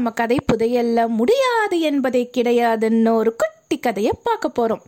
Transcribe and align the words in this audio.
நம்ம 0.00 0.14
கதை 0.14 0.36
புதையல்ல 0.46 1.06
முடியாது 1.06 1.80
என்பதே 1.80 2.30
கிடையாதுன்னு 2.36 3.12
ஒரு 3.12 3.36
குட்டி 3.36 3.78
கதையை 3.78 4.12
பார்க்க 4.22 4.50
போறோம். 4.58 4.80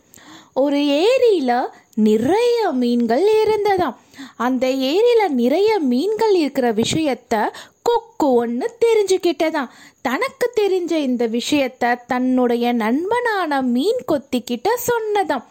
ஒரு 0.53 0.77
ஏரியில 0.77 1.67
நிறைய 1.95 2.69
மீன்கள் 2.71 3.25
இருந்ததாம். 3.43 3.95
அந்த 4.37 4.67
ஏரியில 4.67 5.27
நிறைய 5.27 5.79
மீன்கள் 5.79 6.33
இருக்கிற 6.33 6.73
விஷயத்த 6.73 7.49
கொக்கு 7.81 8.33
ஒன்று 8.33 8.77
தெரிஞ்சுக்கிட்டதாம். 8.85 9.69
தனக்கு 10.01 10.51
தெரிஞ்ச 10.61 10.91
இந்த 10.91 11.27
விஷயத்த 11.27 11.95
தன்னுடைய 12.07 12.73
நண்பனான 12.73 13.61
மீன் 13.61 14.01
கொத்திக்கிட்ட 14.07 14.69
சொன்னதாம். 14.87 15.43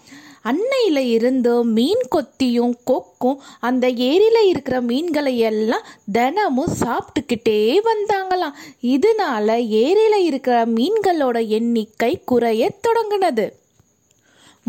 அன்னையில் 0.43 1.02
இருந்து 1.09 1.64
மீன் 1.64 2.04
கொத்தியும் 2.16 2.75
கொக்கும் 2.84 3.40
அந்த 3.61 3.90
ஏரியில் 3.90 4.48
இருக்கிற 4.48 4.80
மீன்களை 4.80 5.38
எல்லாம் 5.38 5.88
தினமும் 6.12 6.72
சாப்பிட்டுக்கிட்டே 6.80 7.80
வந்தாங்களாம். 7.90 8.58
இதனால 8.82 9.48
ஏரியில் 9.68 10.21
இருக்கிற 10.25 10.66
மீன்களோட 10.66 11.46
எண்ணிக்கை 11.46 12.13
குறைய 12.25 12.71
தொடங்கினது. 12.86 13.46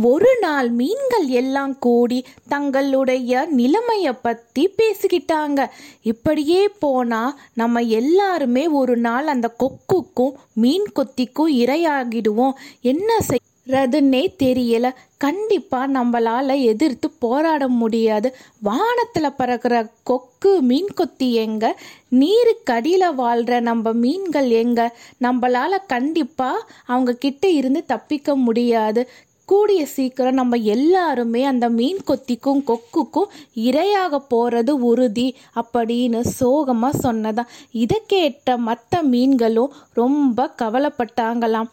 ஒரு 0.02 0.38
நாள் 0.42 0.70
மீன்கள் 0.70 1.28
எல்லாம் 1.28 1.74
கூடி 1.80 2.20
தங்களுடைய 2.48 3.46
நிலைமையை 3.50 4.14
பற்றி 4.14 4.64
பேசிக்கிட்டாங்க. 4.78 5.70
இப்படியே 6.02 6.68
போனால் 6.68 7.36
நம்ம 7.54 7.82
எல்லாருமே 7.82 8.68
ஒரு 8.68 8.98
நாள் 8.98 9.28
அந்த 9.28 9.50
கொக்குக்கும் 9.60 10.34
மீன் 10.54 10.88
கொத்திக்கும் 10.96 11.54
இரையாகிடுவோம். 11.58 12.56
என்ன 12.82 13.20
ரதுன்னே 13.68 14.34
தெரியல. 14.44 14.92
கண்டிப்பா 15.18 15.88
நம்மளால 15.88 16.62
எதிர்த்து 16.62 17.10
போராட 17.10 17.68
முடியாது. 17.68 18.36
வானத்துல 18.64 19.30
பறக்கிற 19.38 19.92
கொக்கு 20.04 20.62
மீன் 20.62 20.88
கொத்தி 20.88 21.34
எங்க? 21.34 21.82
நீருக்கு 22.08 22.74
அடியில் 22.74 23.20
வாழ்ற 23.20 23.60
நம்ம 23.60 23.92
மீன்கள் 23.94 24.50
எங்க? 24.50 24.98
நம்மளால 25.22 25.78
கண்டிப்பா 25.88 26.68
அவங்க 26.86 27.14
கிட்ட 27.14 27.50
இருந்து 27.50 27.86
தப்பிக்க 27.86 28.36
முடியாது. 28.36 29.10
கூடிய 29.46 29.86
சீக்கிரம் 29.86 30.34
நம்ம 30.34 30.56
எல்லாருமே 30.56 31.44
அந்த 31.44 31.70
மீன் 31.70 32.00
கொத்திக்கும் 32.08 32.64
கொக்குக்கும் 32.68 33.28
இரையாக 33.56 34.22
போறது 34.30 34.70
உறுதி 34.70 35.36
அப்படின்னு 35.56 36.26
சோகமா 36.40 36.90
சொன்னதான். 37.04 37.48
இதை 37.72 38.02
கேட்ட 38.08 38.58
மற்ற 38.58 39.02
மீன்களும் 39.02 39.74
ரொம்ப 39.94 40.54
கவலைப்பட்டாங்களாம். 40.58 41.68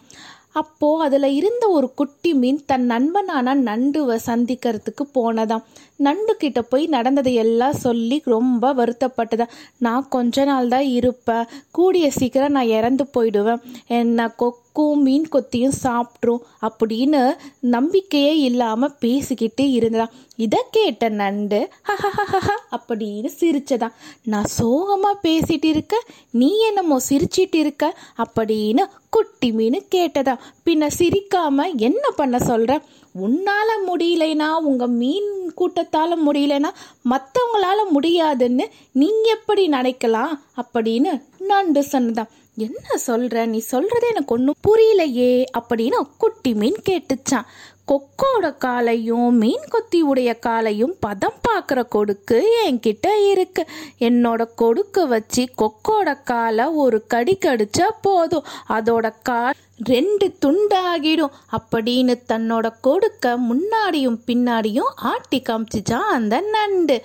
அப்போ 0.52 1.02
அதில் 1.02 1.22
இருந்த 1.22 1.68
ஒரு 1.68 1.94
குட்டி 1.94 2.34
மீன் 2.34 2.62
தன் 2.66 2.86
நண்பனான 2.90 3.54
நண்டுவை 3.54 4.16
சந்திக்கிறதுக்கு 4.26 5.04
போனதாம். 5.14 5.62
நண்டு 5.96 6.36
கிட்ட 6.36 6.62
போய் 6.62 6.86
நடந்ததை 6.86 7.34
எல்லாம் 7.34 7.72
சொல்லி 7.72 8.22
ரொம்ப 8.24 8.74
வருத்தப்பட்டதா. 8.74 9.46
நான் 9.78 10.06
கொஞ்ச 10.08 10.44
நாள் 10.44 10.68
தான் 10.68 10.84
இருப்பேன். 10.84 11.46
கூடிய 11.70 12.10
சீக்கிரம் 12.10 12.52
நான் 12.52 12.74
இறந்து 12.78 13.06
போயிடுவேன். 13.18 13.62
என்ன 13.86 14.28
கொக் 14.28 14.58
மீன் 14.74 15.28
கொத்தியும் 15.32 15.72
சாப்பிட்ரும் 15.82 16.40
அப்படின்னு 16.62 17.36
நம்பிக்கையே 17.60 18.38
இல்லாமல் 18.38 18.94
பேசிக்கிட்டு 19.00 19.70
இருந்தான். 19.70 20.10
இதை 20.36 20.60
கேட்ட 20.70 21.08
நண்டு 21.08 21.68
ஹஹஹஹஹ 21.88 22.48
அப்படின்னு 22.72 23.28
சிரிச்சதான். 23.40 23.92
நான் 24.24 24.44
சோகமாக 24.44 25.28
பேசிட்டு 25.28 25.64
இருக்க 25.64 26.02
நீ 26.30 26.58
என்னமோ 26.58 26.98
சிரிச்சிட்டு 27.08 27.54
இருக்க 27.54 27.98
அப்படின்னு 28.16 28.86
குட்டி 29.10 29.52
மீன் 29.52 29.84
கேட்டதா 29.94 30.38
பின்ன 30.64 30.88
சிரிக்காம 30.98 31.76
என்ன 31.76 32.10
பண்ண 32.10 32.36
சொல்ற? 32.36 32.82
உன்னால 33.22 33.70
முடியலைனா 33.86 34.54
உங்க 34.54 34.86
மீன் 34.86 35.52
கூட்டத்தால 35.56 36.16
முடியலைனா 36.26 36.70
மற்றவங்களால 37.10 37.90
முடியாதுன்னு 37.90 38.70
நீங்க 38.92 39.30
எப்படி 39.30 39.68
நினைக்கலாம்? 39.68 40.38
அப்படின்னு 40.56 41.22
நண்டு 41.38 41.82
சொன்னதான். 41.82 42.28
என்ன 42.56 42.96
சொல்கிற 42.96 43.46
நீ 43.46 43.62
சொல்கிறதே 43.70 44.08
எனக்கு 44.08 44.34
ஒன்றும் 44.34 44.54
புரியலையே 44.68 45.44
அப்படின்னு 45.58 46.00
குட்டி 46.18 46.54
மீன் 46.54 46.76
கேட்டுச்சான். 46.88 47.46
கொக்கோட 47.88 48.58
காலையும் 48.58 49.34
மீன் 49.34 49.64
கொத்தி 49.68 50.02
உடைய 50.02 50.38
காலையும் 50.38 50.96
பதம் 51.00 51.38
பார்க்குற 51.48 51.88
கொடுக்கு 51.88 52.66
என்கிட்ட 52.66 53.30
இருக்கு. 53.30 53.66
என்னோட 53.98 54.48
கொடுக்க 54.54 55.06
வச்சு 55.06 55.48
கொக்கோட 55.58 56.22
காலை 56.24 56.64
ஒரு 56.64 57.06
கடி 57.06 57.38
கடிச்சா 57.40 57.88
போதும். 58.02 58.44
அதோட 58.68 59.14
கால் 59.22 59.54
ரெண்டு 59.84 60.34
துண்டாகிடும் 60.46 61.34
அப்படின்னு 61.52 62.14
தன்னோட 62.28 62.72
கொடுக்க 62.80 63.38
முன்னாடியும் 63.38 64.18
பின்னாடியும் 64.26 64.92
ஆட்டி 64.94 65.42
காமிச்சிச்சான் 65.42 66.10
அந்த 66.18 66.40
நண்டு. 66.40 67.04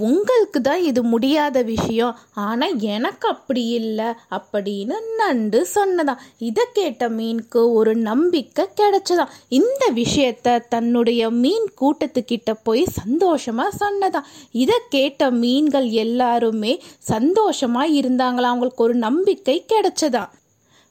உங்களுக்கு 0.00 0.60
தான் 0.60 0.82
இது 0.82 1.02
முடியாத 1.02 1.62
விஷயம். 1.62 2.14
ஆனால் 2.34 2.78
எனக்கு 2.78 3.28
அப்படி 3.28 3.68
இல்லை 3.68 4.06
அப்படின்னு 4.30 4.96
நண்டு 5.16 5.66
சொன்னதாம் 5.74 6.22
இதை 6.38 6.64
கேட்ட 6.72 7.08
மீனுக்கு 7.08 7.72
ஒரு 7.72 7.96
நம்பிக்கை 7.96 8.68
கிடைச்சதாம் 8.80 9.32
இந்த 9.48 9.90
விஷயத்த 9.94 10.68
தன்னுடைய 10.68 11.30
மீன் 11.30 11.68
கூட்டத்துக்கிட்ட 11.80 12.54
போய் 12.62 12.84
சந்தோஷமா 13.04 13.68
சொன்னதாம் 13.80 14.28
இதை 14.52 14.74
கேட்ட 14.88 15.30
மீன்கள் 15.30 15.90
எல்லாருமே 15.90 16.82
சந்தோஷமா 17.08 17.84
இருந்தாங்களாம் 18.00 18.52
அவங்களுக்கு 18.52 18.82
ஒரு 18.82 18.94
நம்பிக்கை 18.94 19.64
கிடைச்சதாம் 19.74 20.30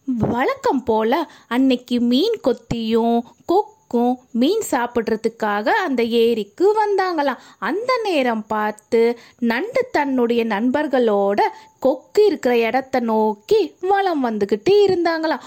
வழக்கம் 0.07 0.83
போல 0.83 1.27
அன்னைக்கு 1.47 1.99
மீன் 2.01 2.39
கொத்தியும் 2.43 3.19
கொக்கும் 3.91 4.19
மீன் 4.31 4.63
சாப்பிட்றதுக்காக 4.71 5.67
அந்த 5.85 6.01
ஏரிக்கு 6.03 6.65
வந்தாங்களாம். 6.81 7.41
அந்த 7.59 7.91
நேரம் 8.03 8.43
பார்த்து 8.47 9.01
நண்டு 9.39 9.81
தன்னுடைய 9.91 10.45
நண்பர்களோட 10.45 11.39
கொக்கு 11.79 12.25
இருக்கிற 12.25 12.53
இடத்த 12.57 12.99
நோக்கி 12.99 13.59
வளம் 13.81 14.23
வந்துக்கிட்டு 14.25 14.75
இருந்தாங்களாம். 14.87 15.45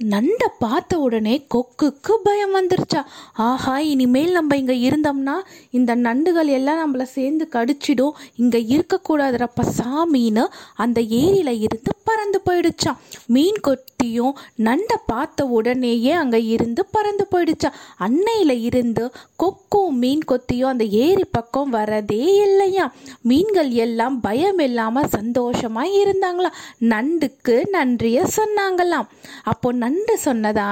நண்டை 0.00 0.46
பார்த்த 0.58 0.98
உடனே 0.98 1.46
கொக்குக்கு 1.54 2.12
பயம் 2.22 2.54
வந்துருச்சா. 2.56 3.00
ஆஹா 3.46 3.78
இனிமேல் 3.78 4.32
நம்ம 4.32 4.56
இங்கே 4.56 4.76
இருந்தோம்னா 4.88 5.36
இந்த 5.70 5.94
நண்டுகள் 5.96 6.46
எல்லாம் 6.46 6.80
நம்மளை 6.82 7.02
சேர்ந்து 7.02 7.48
கடிச்சிடும். 7.52 8.16
இங்கே 8.36 8.60
இருக்கக்கூடாதுறப்ப 8.74 9.64
சாமின்னு 9.78 10.44
அந்த 10.76 11.00
ஏரியில் 11.00 11.60
இருந்து 11.66 11.92
பறந்து 12.08 12.40
போயிடுச்சான் 12.46 12.98
மீன் 13.26 13.60
கொத்தியும் 13.66 14.34
நண்டை 14.66 14.96
பார்த்த 15.06 15.46
உடனேயே 15.58 16.12
அங்கே 16.22 16.40
இருந்து 16.46 16.82
பறந்து 16.86 17.26
போயிடுச்சான் 17.32 17.78
அன்னையில் 17.98 18.56
இருந்து 18.68 19.04
கொக்கும் 19.36 19.96
மீன் 19.98 20.26
கொத்தியும் 20.32 20.72
அந்த 20.72 20.84
ஏரி 21.04 21.24
பக்கம் 21.24 21.72
வரதே 21.74 22.24
இல்லையா. 22.46 22.92
மீன்கள் 23.22 23.70
எல்லாம் 23.86 24.20
பயம் 24.20 24.58
இல்லாமல் 24.58 25.08
சந்தோஷமாக 25.08 25.96
இருந்தாங்களாம். 26.02 26.58
நண்டுக்கு 26.92 27.56
நன்றியை 27.70 28.24
சொன்னாங்களாம். 28.36 29.08
அப்போ 29.44 29.68
நன்றி 29.84 30.16
சொன்னதா? 30.24 30.68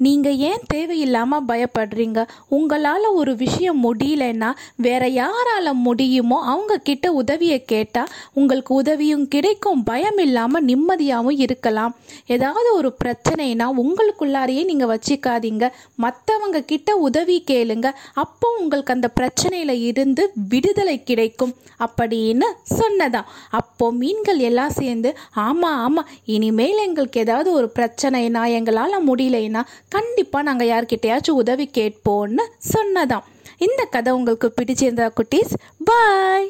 நீங்கள் 0.00 0.36
ஏன் 0.36 0.64
தேவையில்லாமல் 0.66 1.44
பயப்படுறீங்க? 1.48 2.20
உங்களால் 2.48 3.06
ஒரு 3.12 3.36
விஷயம் 3.36 3.82
முடியலன்னா 3.84 4.50
வேற 4.76 5.08
யாரால் 5.08 5.70
முடியுமோ 5.74 6.38
அவங்க 6.42 6.78
கிட்ட 6.78 7.12
உதவியை 7.12 7.64
கேட்டால் 7.64 8.10
உங்களுக்கு 8.32 8.74
உதவியும் 8.74 9.28
கிடைக்கும் 9.28 9.84
பயம் 9.84 10.18
இல்லாமல் 10.18 10.64
நிம்மதியாகவும் 10.64 11.38
இருக்கலாம். 11.38 11.94
ஏதாவது 12.26 12.74
ஒரு 12.74 12.96
பிரச்சனைனா 13.04 13.68
உங்களுக்குள்ளாரையே 13.82 14.64
நீங்கள் 14.64 14.92
வச்சுக்காதீங்க. 14.94 15.68
மற்றவங்க 16.02 16.64
கிட்ட 16.64 16.96
உதவி 16.96 17.44
கேளுங்க. 17.50 17.90
அப்போ 18.14 18.48
உங்களுக்கு 18.60 18.92
அந்த 18.92 19.10
பிரச்சனையில் 19.20 19.76
இருந்து 19.90 20.32
விடுதலை 20.48 21.02
கிடைக்கும். 21.02 21.54
அப்படின்னு 21.78 22.46
சொன்னதாம் 22.78 23.30
அப்போ 23.50 23.92
மீன்கள் 23.92 24.38
எல்லாம் 24.38 24.70
சேர்ந்து 24.70 25.16
ஆமாம் 25.32 25.78
ஆமாம் 25.78 26.08
இனிமேல் 26.24 26.78
எங்களுக்கு 26.78 27.20
ஏதாவது 27.20 27.52
ஒரு 27.52 27.72
பிரச்சனைனா 27.74 28.42
எங்களால் 28.50 29.06
முடியலைன்னா 29.08 29.62
கண்டிப்பாக 29.94 30.46
நாங்கள் 30.48 30.70
யார்கிட்டயாச்சும் 30.72 31.40
உதவி 31.42 31.66
கேட்போம்னு 31.78 32.44
சொன்னதாம். 32.72 33.26
இந்த 33.66 33.82
கதை 33.94 34.12
உங்களுக்கு 34.18 34.48
பிடிச்சிருந்தா 34.56 35.06
குட்டீஸ். 35.18 35.54
பாய் 35.84 36.48